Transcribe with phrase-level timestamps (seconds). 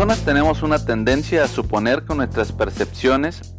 [0.00, 3.54] Tenemos una tendencia a suponer que nuestras percepciones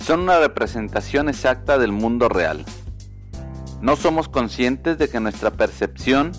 [0.00, 2.64] son una representación exacta del mundo real.
[3.82, 6.30] No somos conscientes de que nuestra percepción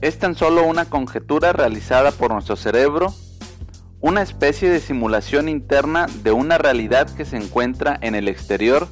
[0.00, 3.14] es tan solo una conjetura realizada por nuestro cerebro,
[4.00, 8.88] una especie de simulación interna de una realidad que se encuentra en el exterior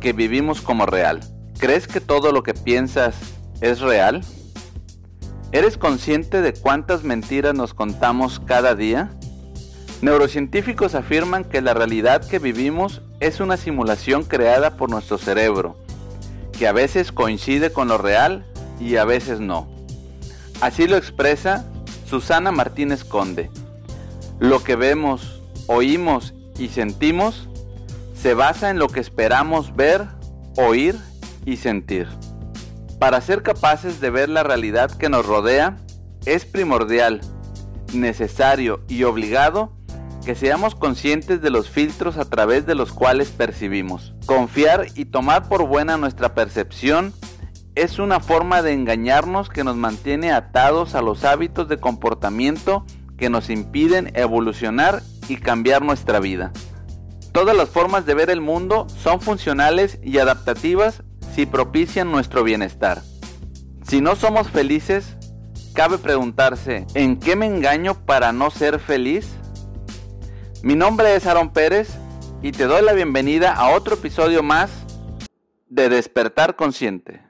[0.00, 1.20] que vivimos como real.
[1.58, 3.14] ¿Crees que todo lo que piensas
[3.60, 4.24] es real?
[5.52, 9.10] ¿Eres consciente de cuántas mentiras nos contamos cada día?
[10.00, 15.76] Neurocientíficos afirman que la realidad que vivimos es una simulación creada por nuestro cerebro,
[16.58, 18.46] que a veces coincide con lo real
[18.80, 19.68] y a veces no.
[20.62, 21.66] Así lo expresa
[22.06, 23.50] Susana Martínez Conde.
[24.40, 27.48] Lo que vemos, oímos y sentimos
[28.22, 30.06] se basa en lo que esperamos ver,
[30.56, 30.96] oír
[31.44, 32.06] y sentir.
[33.02, 35.76] Para ser capaces de ver la realidad que nos rodea,
[36.24, 37.20] es primordial,
[37.92, 39.72] necesario y obligado
[40.24, 44.14] que seamos conscientes de los filtros a través de los cuales percibimos.
[44.24, 47.12] Confiar y tomar por buena nuestra percepción
[47.74, 52.86] es una forma de engañarnos que nos mantiene atados a los hábitos de comportamiento
[53.18, 56.52] que nos impiden evolucionar y cambiar nuestra vida.
[57.32, 61.02] Todas las formas de ver el mundo son funcionales y adaptativas
[61.34, 63.02] si propician nuestro bienestar.
[63.88, 65.16] Si no somos felices,
[65.74, 69.34] cabe preguntarse, ¿en qué me engaño para no ser feliz?
[70.62, 71.88] Mi nombre es Aaron Pérez
[72.42, 74.70] y te doy la bienvenida a otro episodio más
[75.68, 77.22] de Despertar Consciente.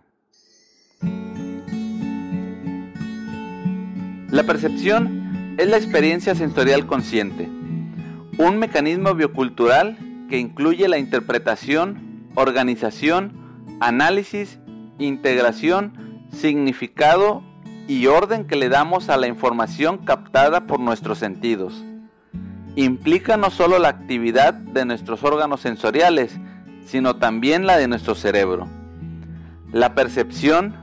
[4.31, 7.45] La percepción es la experiencia sensorial consciente,
[8.39, 9.99] un mecanismo biocultural
[10.29, 13.42] que incluye la interpretación, organización,
[13.81, 14.59] análisis,
[14.99, 17.43] integración, significado
[17.89, 21.85] y orden que le damos a la información captada por nuestros sentidos.
[22.77, 26.39] Implica no solo la actividad de nuestros órganos sensoriales,
[26.87, 28.67] sino también la de nuestro cerebro.
[29.73, 30.75] La percepción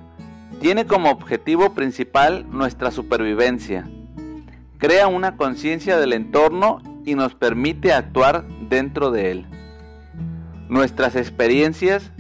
[0.62, 3.90] tiene como objetivo principal nuestra supervivencia.
[4.78, 9.46] Crea una conciencia del entorno y nos permite actuar dentro de él.
[10.70, 12.12] Nuestras experiencias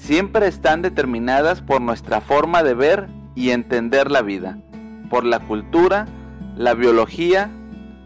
[0.00, 4.58] siempre están determinadas por nuestra forma de ver y entender la vida,
[5.10, 6.06] por la cultura,
[6.56, 7.50] la biología,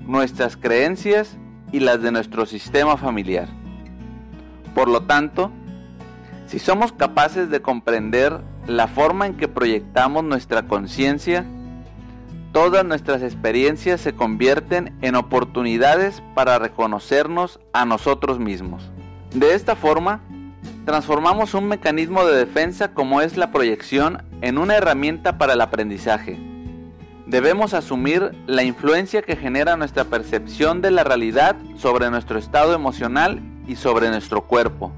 [0.01, 1.39] nuestras creencias
[1.71, 3.49] y las de nuestro sistema familiar.
[4.75, 5.53] Por lo tanto,
[6.47, 11.47] si somos capaces de comprender la forma en que proyectamos nuestra conciencia,
[12.53, 18.91] todas nuestras experiencias se convierten en oportunidades para reconocernos a nosotros mismos.
[19.33, 20.21] De esta forma,
[20.85, 26.39] transformamos un mecanismo de defensa como es la proyección en una herramienta para el aprendizaje.
[27.27, 33.41] Debemos asumir la influencia que genera nuestra percepción de la realidad sobre nuestro estado emocional
[33.67, 34.93] y sobre nuestro cuerpo,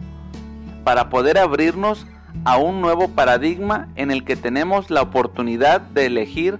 [0.82, 2.06] para poder abrirnos
[2.44, 6.58] a un nuevo paradigma en el que tenemos la oportunidad de elegir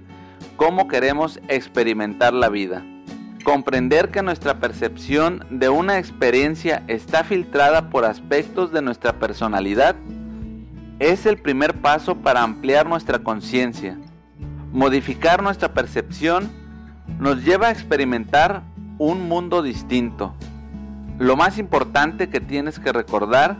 [0.55, 2.83] cómo queremos experimentar la vida.
[3.47, 9.95] Comprender que nuestra percepción de una experiencia está filtrada por aspectos de nuestra personalidad
[10.99, 13.97] es el primer paso para ampliar nuestra conciencia.
[14.73, 16.51] Modificar nuestra percepción
[17.19, 18.63] nos lleva a experimentar
[18.97, 20.35] un mundo distinto.
[21.17, 23.55] Lo más importante que tienes que recordar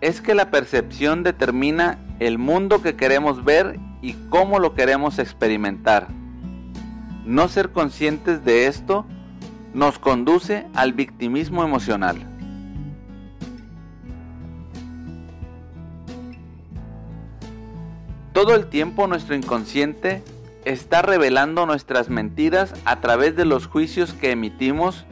[0.00, 6.08] es que la percepción determina el mundo que queremos ver y cómo lo queremos experimentar.
[7.24, 9.06] No ser conscientes de esto
[9.72, 12.16] nos conduce al victimismo emocional.
[18.32, 20.22] Todo el tiempo nuestro inconsciente
[20.64, 25.06] está revelando nuestras mentiras a través de los juicios que emitimos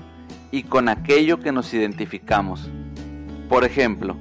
[0.50, 2.69] y con aquello que nos identificamos.
[3.49, 4.17] Por ejemplo,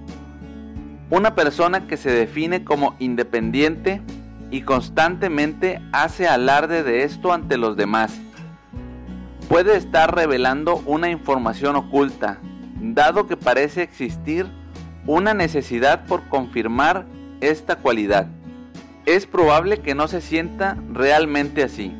[1.09, 4.01] una persona que se define como independiente
[4.51, 8.19] y constantemente hace alarde de esto ante los demás.
[9.48, 12.38] Puede estar revelando una información oculta,
[12.80, 14.45] dado que parece existir
[15.07, 17.06] una necesidad por confirmar
[17.39, 18.27] esta cualidad.
[19.06, 21.95] Es probable que no se sienta realmente así.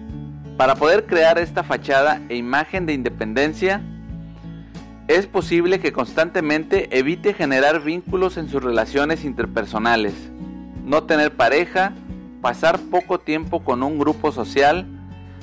[0.58, 3.82] Para poder crear esta fachada e imagen de independencia,
[5.08, 10.14] es posible que constantemente evite generar vínculos en sus relaciones interpersonales,
[10.86, 11.94] no tener pareja
[12.42, 14.88] pasar poco tiempo con un grupo social,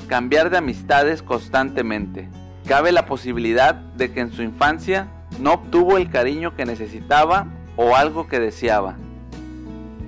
[0.08, 2.28] cambiar de amistades constantemente.
[2.66, 5.08] Cabe la posibilidad de que en su infancia
[5.40, 7.46] no obtuvo el cariño que necesitaba
[7.76, 8.96] o algo que deseaba.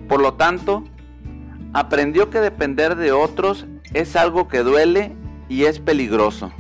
[0.09, 0.85] Por lo tanto,
[1.73, 5.13] aprendió que depender de otros es algo que duele
[5.49, 6.51] y es peligroso.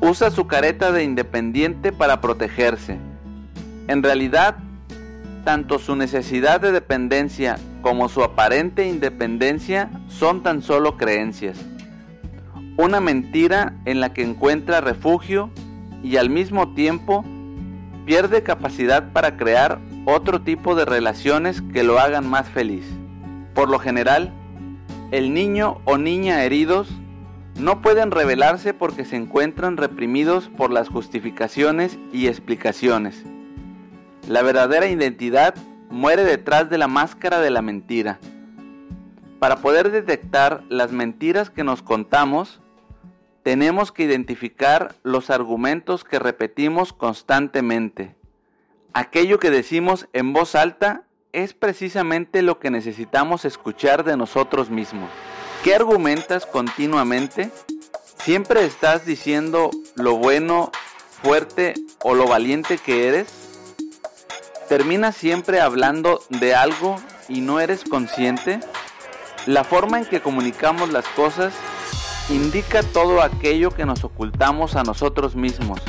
[0.00, 2.98] Usa su careta de independiente para protegerse.
[3.86, 4.56] En realidad,
[5.44, 11.58] tanto su necesidad de dependencia como su aparente independencia son tan solo creencias.
[12.78, 15.50] Una mentira en la que encuentra refugio
[16.02, 17.24] y al mismo tiempo
[18.06, 22.84] pierde capacidad para crear otro tipo de relaciones que lo hagan más feliz.
[23.54, 24.32] Por lo general,
[25.10, 26.88] el niño o niña heridos
[27.58, 33.22] no pueden revelarse porque se encuentran reprimidos por las justificaciones y explicaciones.
[34.26, 35.54] La verdadera identidad
[35.92, 38.18] muere detrás de la máscara de la mentira.
[39.38, 42.60] Para poder detectar las mentiras que nos contamos,
[43.42, 48.14] tenemos que identificar los argumentos que repetimos constantemente.
[48.94, 55.10] Aquello que decimos en voz alta es precisamente lo que necesitamos escuchar de nosotros mismos.
[55.62, 57.50] ¿Qué argumentas continuamente?
[58.16, 60.70] ¿Siempre estás diciendo lo bueno,
[61.22, 63.41] fuerte o lo valiente que eres?
[64.72, 66.96] ¿Terminas siempre hablando de algo
[67.28, 68.58] y no eres consciente?
[69.44, 71.52] La forma en que comunicamos las cosas
[72.30, 75.82] indica todo aquello que nos ocultamos a nosotros mismos,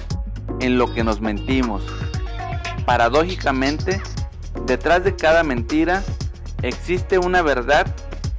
[0.59, 1.81] en lo que nos mentimos.
[2.85, 4.01] Paradójicamente,
[4.65, 6.03] detrás de cada mentira
[6.61, 7.87] existe una verdad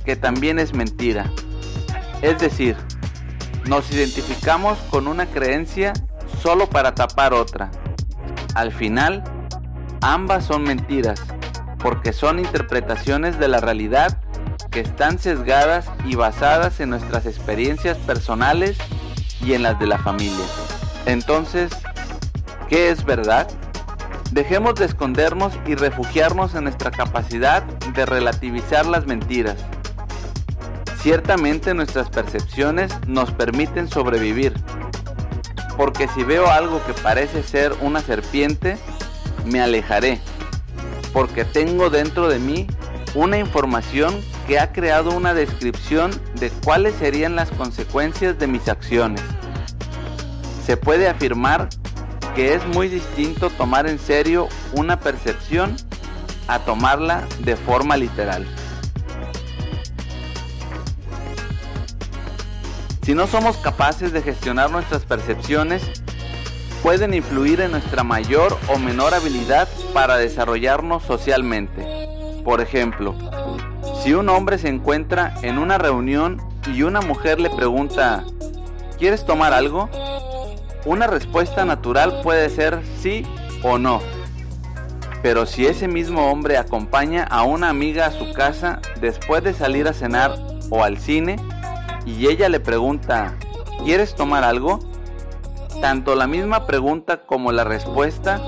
[0.04, 1.32] que también es mentira.
[2.20, 2.76] Es decir,
[3.66, 5.94] nos identificamos con una creencia
[6.42, 7.70] solo para tapar otra.
[8.54, 9.24] Al final,
[10.04, 11.18] ambas son mentiras,
[11.78, 14.20] porque son interpretaciones de la realidad
[14.70, 18.76] que están sesgadas y basadas en nuestras experiencias personales
[19.40, 20.44] y en las de la familia.
[21.06, 21.72] Entonces,
[22.68, 23.48] ¿qué es verdad?
[24.30, 29.56] Dejemos de escondernos y refugiarnos en nuestra capacidad de relativizar las mentiras.
[31.00, 34.52] Ciertamente nuestras percepciones nos permiten sobrevivir,
[35.78, 38.76] porque si veo algo que parece ser una serpiente,
[39.44, 40.20] me alejaré,
[41.12, 42.66] porque tengo dentro de mí
[43.14, 49.22] una información que ha creado una descripción de cuáles serían las consecuencias de mis acciones.
[50.66, 51.68] Se puede afirmar
[52.34, 55.76] que es muy distinto tomar en serio una percepción
[56.48, 58.46] a tomarla de forma literal.
[63.02, 65.82] Si no somos capaces de gestionar nuestras percepciones,
[66.84, 71.82] pueden influir en nuestra mayor o menor habilidad para desarrollarnos socialmente.
[72.44, 73.14] Por ejemplo,
[74.02, 76.42] si un hombre se encuentra en una reunión
[76.74, 78.22] y una mujer le pregunta,
[78.98, 79.88] ¿quieres tomar algo?
[80.84, 83.24] Una respuesta natural puede ser sí
[83.62, 84.02] o no.
[85.22, 89.88] Pero si ese mismo hombre acompaña a una amiga a su casa después de salir
[89.88, 90.36] a cenar
[90.68, 91.36] o al cine
[92.04, 93.32] y ella le pregunta,
[93.86, 94.80] ¿quieres tomar algo?
[95.80, 98.40] Tanto la misma pregunta como la respuesta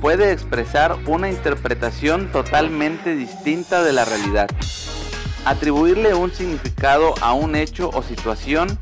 [0.00, 4.48] puede expresar una interpretación totalmente distinta de la realidad.
[5.44, 8.78] Atribuirle un significado a un hecho o situación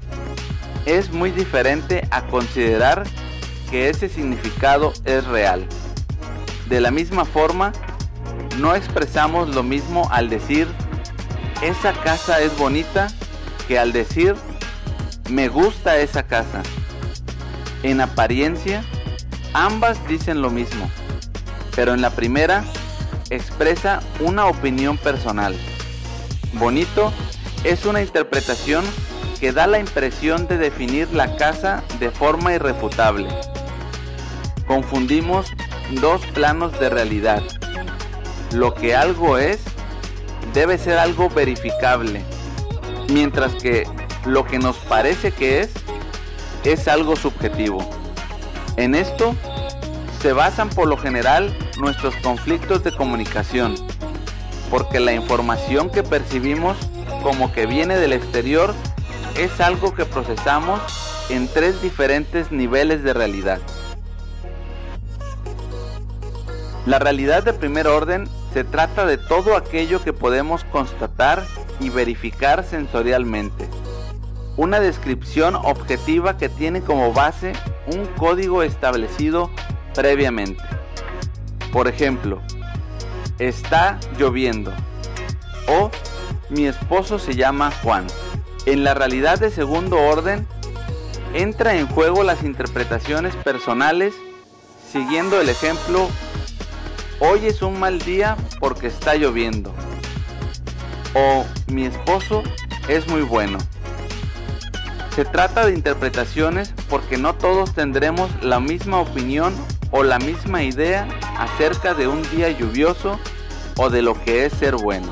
[0.84, 3.04] es muy diferente a considerar
[3.70, 5.66] que ese significado es real.
[6.68, 7.72] De la misma forma,
[8.58, 10.68] no expresamos lo mismo al decir
[11.62, 13.08] esa casa es bonita
[13.66, 14.34] que al decir
[15.30, 16.62] me gusta esa casa.
[17.86, 18.82] En apariencia,
[19.54, 20.90] ambas dicen lo mismo,
[21.76, 22.64] pero en la primera
[23.30, 25.54] expresa una opinión personal.
[26.54, 27.12] Bonito
[27.62, 28.84] es una interpretación
[29.38, 33.28] que da la impresión de definir la casa de forma irrefutable.
[34.66, 35.46] Confundimos
[36.00, 37.44] dos planos de realidad.
[38.52, 39.60] Lo que algo es
[40.52, 42.24] debe ser algo verificable,
[43.12, 43.86] mientras que
[44.24, 45.70] lo que nos parece que es
[46.66, 47.78] es algo subjetivo.
[48.76, 49.36] En esto
[50.20, 53.76] se basan por lo general nuestros conflictos de comunicación,
[54.68, 56.76] porque la información que percibimos
[57.22, 58.74] como que viene del exterior
[59.36, 60.80] es algo que procesamos
[61.28, 63.60] en tres diferentes niveles de realidad.
[66.84, 71.44] La realidad de primer orden se trata de todo aquello que podemos constatar
[71.78, 73.68] y verificar sensorialmente.
[74.56, 77.52] Una descripción objetiva que tiene como base
[77.86, 79.50] un código establecido
[79.94, 80.62] previamente.
[81.72, 82.40] Por ejemplo,
[83.38, 84.72] está lloviendo
[85.68, 85.90] o
[86.48, 88.06] mi esposo se llama Juan.
[88.66, 90.46] En la realidad de segundo orden,
[91.34, 94.14] entra en juego las interpretaciones personales
[94.90, 96.08] siguiendo el ejemplo,
[97.20, 99.74] hoy es un mal día porque está lloviendo.
[101.14, 102.42] O mi esposo
[102.88, 103.58] es muy bueno.
[105.16, 109.54] Se trata de interpretaciones porque no todos tendremos la misma opinión
[109.90, 111.08] o la misma idea
[111.38, 113.18] acerca de un día lluvioso
[113.78, 115.10] o de lo que es ser bueno.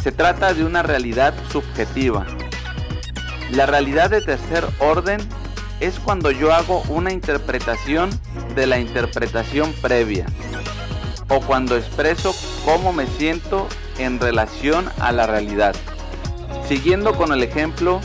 [0.00, 2.24] Se trata de una realidad subjetiva.
[3.50, 5.18] La realidad de tercer orden
[5.80, 8.10] es cuando yo hago una interpretación
[8.54, 10.26] de la interpretación previa
[11.28, 13.66] o cuando expreso cómo me siento
[13.98, 15.74] en relación a la realidad.
[16.68, 18.00] Siguiendo con el ejemplo,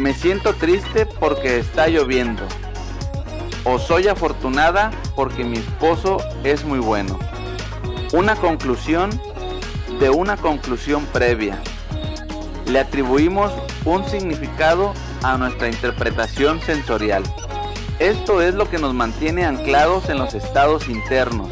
[0.00, 2.42] me siento triste porque está lloviendo.
[3.64, 7.18] O soy afortunada porque mi esposo es muy bueno.
[8.14, 9.10] Una conclusión
[10.00, 11.60] de una conclusión previa.
[12.66, 13.52] Le atribuimos
[13.84, 17.22] un significado a nuestra interpretación sensorial.
[17.98, 21.50] Esto es lo que nos mantiene anclados en los estados internos.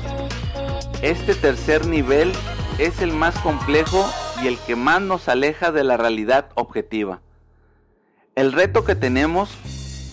[1.03, 2.33] Este tercer nivel
[2.79, 4.11] es el más complejo
[4.43, 7.21] y el que más nos aleja de la realidad objetiva.
[8.39, 9.51] El reto que tenemos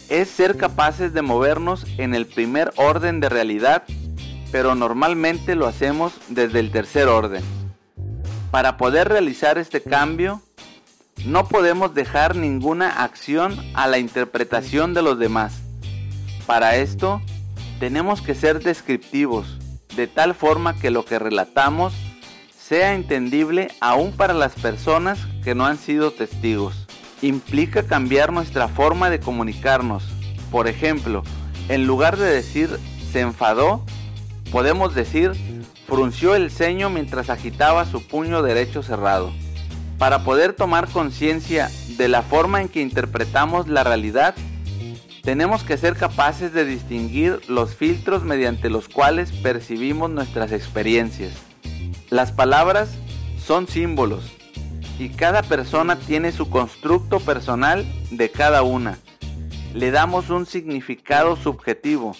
[0.09, 3.83] es ser capaces de movernos en el primer orden de realidad,
[4.51, 7.43] pero normalmente lo hacemos desde el tercer orden.
[8.49, 10.41] Para poder realizar este cambio,
[11.23, 15.61] no podemos dejar ninguna acción a la interpretación de los demás.
[16.47, 17.21] Para esto,
[17.79, 19.59] tenemos que ser descriptivos,
[19.95, 21.93] de tal forma que lo que relatamos
[22.57, 26.84] sea entendible aún para las personas que no han sido testigos
[27.21, 30.03] implica cambiar nuestra forma de comunicarnos.
[30.51, 31.23] Por ejemplo,
[31.69, 32.69] en lugar de decir
[33.11, 33.83] se enfadó,
[34.51, 35.33] podemos decir
[35.87, 39.31] frunció el ceño mientras agitaba su puño derecho cerrado.
[39.97, 44.35] Para poder tomar conciencia de la forma en que interpretamos la realidad,
[45.21, 51.33] tenemos que ser capaces de distinguir los filtros mediante los cuales percibimos nuestras experiencias.
[52.09, 52.89] Las palabras
[53.43, 54.31] son símbolos,
[54.97, 58.97] y cada persona tiene su constructo personal de cada una.
[59.73, 62.15] Le damos un significado subjetivo,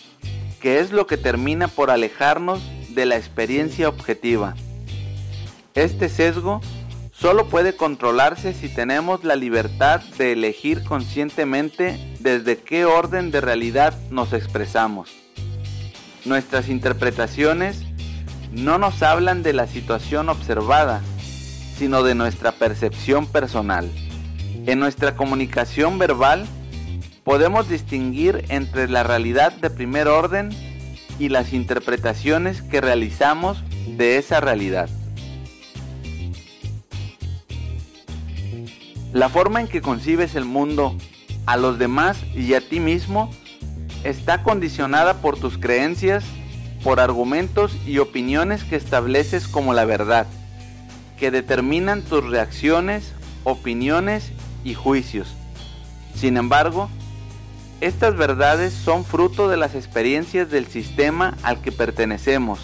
[0.60, 4.56] que es lo que termina por alejarnos de la experiencia objetiva.
[5.74, 6.62] Este sesgo
[7.12, 13.94] solo puede controlarse si tenemos la libertad de elegir conscientemente desde qué orden de realidad
[14.10, 15.12] nos expresamos.
[16.26, 17.84] Nuestras interpretaciones
[18.52, 21.02] no nos hablan de la situación observada,
[21.78, 23.92] sino de nuestra percepción personal.
[24.66, 26.48] En nuestra comunicación verbal
[27.24, 30.50] podemos distinguir entre la realidad de primer orden
[31.20, 33.64] y las interpretaciones que realizamos
[33.98, 34.90] de esa realidad.
[39.14, 40.96] La forma en que concibes el mundo,
[41.46, 43.30] a los demás y a ti mismo
[44.04, 46.24] está condicionada por tus creencias,
[46.84, 50.28] por argumentos y opiniones que estableces como la verdad
[51.18, 54.32] que determinan tus reacciones, opiniones
[54.64, 55.34] y juicios.
[56.16, 56.90] Sin embargo,
[57.82, 62.60] estas verdades son fruto de las experiencias del sistema al que pertenecemos,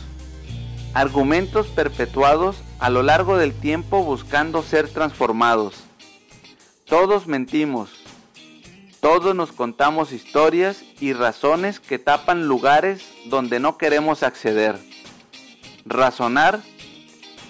[0.93, 5.83] argumentos perpetuados a lo largo del tiempo buscando ser transformados.
[6.85, 7.89] Todos mentimos,
[9.01, 14.77] todos nos contamos historias y razones que tapan lugares donde no queremos acceder.
[15.85, 16.61] Razonar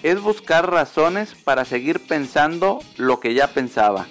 [0.02, 4.06] es buscar razones para seguir pensando lo que ya pensaba.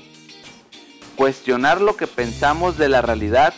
[1.15, 3.53] Cuestionar lo que pensamos de la realidad,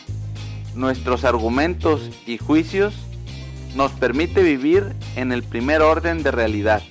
[0.74, 2.94] nuestros argumentos y juicios,
[3.74, 6.82] nos permite vivir en el primer orden de realidad.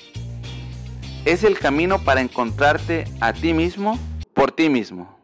[1.26, 4.00] Es el camino para encontrarte a ti mismo
[4.34, 5.23] por ti mismo.